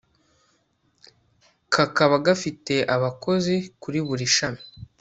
[1.73, 4.63] kakaba gafite abakozi kuri buri shami